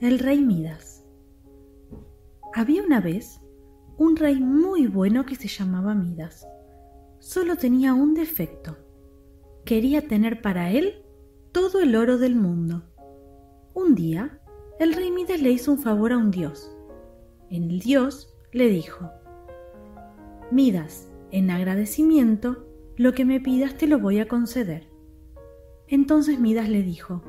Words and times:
El 0.00 0.20
rey 0.20 0.40
Midas. 0.40 1.04
Había 2.54 2.84
una 2.84 3.00
vez 3.00 3.40
un 3.96 4.14
rey 4.14 4.38
muy 4.38 4.86
bueno 4.86 5.26
que 5.26 5.34
se 5.34 5.48
llamaba 5.48 5.92
Midas. 5.92 6.46
Solo 7.18 7.56
tenía 7.56 7.94
un 7.94 8.14
defecto. 8.14 8.76
Quería 9.64 10.06
tener 10.06 10.40
para 10.40 10.70
él 10.70 11.02
todo 11.50 11.80
el 11.80 11.96
oro 11.96 12.16
del 12.16 12.36
mundo. 12.36 12.84
Un 13.74 13.96
día, 13.96 14.40
el 14.78 14.94
rey 14.94 15.10
Midas 15.10 15.42
le 15.42 15.50
hizo 15.50 15.72
un 15.72 15.78
favor 15.80 16.12
a 16.12 16.16
un 16.16 16.30
dios. 16.30 16.70
El 17.50 17.80
dios 17.80 18.32
le 18.52 18.68
dijo, 18.68 19.10
Midas, 20.52 21.08
en 21.32 21.50
agradecimiento, 21.50 22.64
lo 22.94 23.14
que 23.14 23.24
me 23.24 23.40
pidas 23.40 23.76
te 23.76 23.88
lo 23.88 23.98
voy 23.98 24.20
a 24.20 24.28
conceder. 24.28 24.88
Entonces 25.88 26.38
Midas 26.38 26.68
le 26.68 26.84
dijo, 26.84 27.24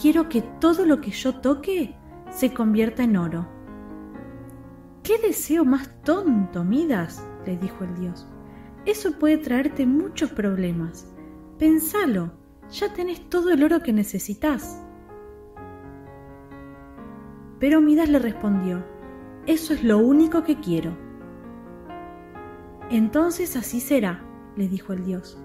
quiero 0.00 0.30
que 0.30 0.40
todo 0.40 0.86
lo 0.86 1.02
que 1.02 1.10
yo 1.10 1.40
toque 1.40 1.97
se 2.30 2.52
convierta 2.52 3.04
en 3.04 3.16
oro. 3.16 3.48
¿Qué 5.02 5.18
deseo 5.18 5.64
más 5.64 5.90
tonto, 6.02 6.64
Midas? 6.64 7.26
le 7.46 7.56
dijo 7.56 7.84
el 7.84 7.94
dios. 7.98 8.26
Eso 8.84 9.18
puede 9.18 9.38
traerte 9.38 9.86
muchos 9.86 10.30
problemas. 10.30 11.10
Pensalo, 11.58 12.32
ya 12.70 12.92
tenés 12.92 13.28
todo 13.30 13.50
el 13.50 13.62
oro 13.62 13.80
que 13.80 13.92
necesitas. 13.92 14.82
Pero 17.58 17.80
Midas 17.80 18.08
le 18.08 18.18
respondió, 18.18 18.84
eso 19.46 19.74
es 19.74 19.82
lo 19.82 19.98
único 19.98 20.44
que 20.44 20.60
quiero. 20.60 20.92
Entonces 22.90 23.56
así 23.56 23.80
será, 23.80 24.22
le 24.56 24.68
dijo 24.68 24.92
el 24.92 25.04
dios 25.04 25.38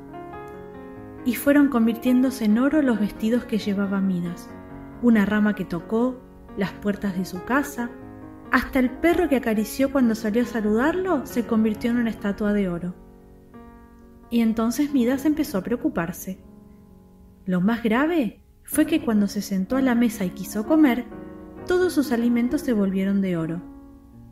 y 1.26 1.36
fueron 1.36 1.70
convirtiéndose 1.70 2.46
en 2.46 2.60
oro 2.60 2.82
los 2.82 3.00
vestidos 3.00 3.46
que 3.46 3.58
llevaba 3.58 4.02
Midas, 4.02 4.50
una 5.02 5.26
rama 5.26 5.56
que 5.56 5.66
tocó, 5.66 6.18
las 6.58 6.72
puertas 6.72 7.18
de 7.18 7.26
su 7.26 7.44
casa, 7.44 7.90
hasta 8.52 8.80
el 8.80 8.92
perro 8.92 9.28
que 9.30 9.38
acarició 9.38 9.92
cuando 9.92 10.14
salió 10.14 10.44
a 10.44 10.46
saludarlo 10.46 11.26
se 11.26 11.48
convirtió 11.48 11.90
en 11.90 11.98
una 11.98 12.12
estatua 12.12 12.54
de 12.54 12.70
oro. 12.70 12.94
Y 14.30 14.42
entonces 14.42 14.94
Midas 14.94 15.26
empezó 15.26 15.58
a 15.58 15.64
preocuparse. 15.64 16.40
Lo 17.46 17.62
más 17.62 17.84
grave 17.84 18.42
fue 18.64 18.86
que 18.86 19.02
cuando 19.02 19.28
se 19.28 19.42
sentó 19.42 19.76
a 19.76 19.82
la 19.82 19.96
mesa 19.96 20.26
y 20.26 20.30
quiso 20.30 20.66
comer, 20.66 21.06
todos 21.68 21.94
sus 21.94 22.12
alimentos 22.12 22.62
se 22.62 22.74
volvieron 22.74 23.22
de 23.22 23.38
oro. 23.38 23.62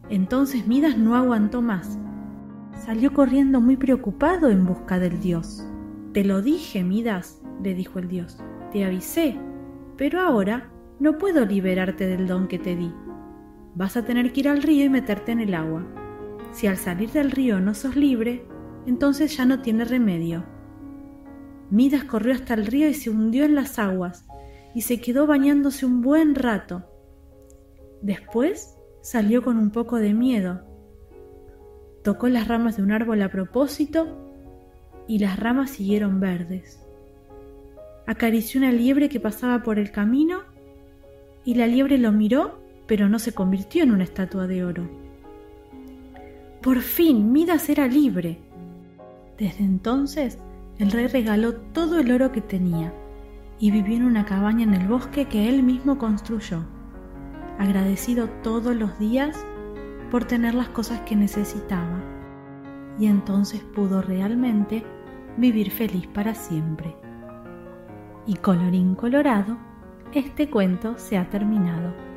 Entonces 0.10 0.68
Midas 0.68 0.98
no 0.98 1.16
aguantó 1.16 1.62
más. 1.62 1.98
Salió 2.86 3.14
corriendo 3.14 3.62
muy 3.62 3.78
preocupado 3.78 4.50
en 4.50 4.66
busca 4.66 5.00
del 5.00 5.20
dios. 5.20 5.66
Te 6.14 6.24
lo 6.24 6.42
dije, 6.42 6.84
Midas, 6.84 7.42
le 7.64 7.74
dijo 7.74 8.00
el 8.00 8.08
dios, 8.08 8.38
te 8.72 8.86
avisé, 8.86 9.40
pero 9.98 10.20
ahora 10.20 10.70
no 11.02 11.18
puedo 11.18 11.48
liberarte 11.48 12.06
del 12.06 12.28
don 12.28 12.48
que 12.48 12.60
te 12.60 12.76
di. 12.76 12.94
Vas 13.74 13.98
a 13.98 14.06
tener 14.06 14.32
que 14.32 14.42
ir 14.42 14.50
al 14.50 14.62
río 14.62 14.86
y 14.86 14.90
meterte 14.90 15.32
en 15.32 15.40
el 15.40 15.56
agua. 15.56 15.84
Si 16.52 16.68
al 16.68 16.78
salir 16.78 17.10
del 17.10 17.32
río 17.32 17.60
no 17.60 17.74
sos 17.74 17.96
libre, 17.96 18.46
entonces 18.86 19.36
ya 19.36 19.46
no 19.46 19.64
tiene 19.64 19.84
remedio. 19.84 20.46
Midas 21.72 22.04
corrió 22.04 22.36
hasta 22.36 22.54
el 22.54 22.68
río 22.68 22.88
y 22.88 22.94
se 22.94 23.10
hundió 23.10 23.46
en 23.46 23.56
las 23.56 23.80
aguas, 23.80 24.28
y 24.76 24.82
se 24.82 25.02
quedó 25.02 25.26
bañándose 25.26 25.88
un 25.88 26.02
buen 26.02 26.36
rato. 26.36 26.86
Después 28.04 28.78
salió 29.02 29.42
con 29.42 29.58
un 29.58 29.72
poco 29.72 29.96
de 29.96 30.14
miedo. 30.14 30.62
Tocó 32.04 32.30
las 32.30 32.48
ramas 32.48 32.78
de 32.78 32.84
un 32.84 32.92
árbol 32.92 33.24
a 33.24 33.30
propósito 33.30 34.34
y 35.08 35.18
las 35.18 35.40
ramas 35.40 35.72
siguieron 35.72 36.20
verdes. 36.20 36.80
Acarició 38.06 38.60
una 38.60 38.72
liebre 38.72 39.10
que 39.10 39.20
pasaba 39.20 39.64
por 39.64 39.80
el 39.80 39.92
camino 39.92 40.51
y 41.44 41.56
la 41.56 41.68
liebre 41.68 41.98
lo 41.98 42.12
miró, 42.12 42.60
pero 42.88 43.10
no 43.10 43.20
se 43.20 43.34
convirtió 43.34 43.84
en 43.84 43.92
una 43.92 44.04
estatua 44.04 44.48
de 44.48 44.64
oro. 44.64 44.90
Por 46.62 46.82
fin, 46.82 47.32
Midas 47.32 47.70
era 47.70 47.88
libre. 47.88 48.38
Desde 49.38 49.64
entonces, 49.64 50.38
el 50.78 50.92
rey 50.92 51.08
regaló 51.08 51.54
todo 51.56 52.00
el 52.00 52.12
oro 52.12 52.32
que 52.32 52.42
tenía 52.42 52.94
y 53.60 53.72
vivió 53.72 53.96
en 53.96 54.04
una 54.04 54.26
cabaña 54.26 54.64
en 54.64 54.74
el 54.74 54.88
bosque 54.88 55.26
que 55.26 55.50
él 55.50 55.64
mismo 55.64 55.98
construyó, 55.98 56.64
agradecido 57.60 58.28
todos 58.44 58.76
los 58.76 58.98
días 59.00 59.46
por 60.12 60.26
tener 60.26 60.54
las 60.54 60.70
cosas 60.70 61.02
que 61.02 61.16
necesitaba. 61.16 62.04
Y 63.00 63.08
entonces 63.08 63.62
pudo 63.62 64.02
realmente 64.02 64.84
vivir 65.38 65.72
feliz 65.72 66.06
para 66.08 66.36
siempre. 66.36 66.96
Y 68.28 68.36
colorín 68.36 68.96
colorado, 68.96 69.58
este 70.14 70.50
cuento 70.50 70.98
se 70.98 71.18
ha 71.18 71.30
terminado. 71.30 72.11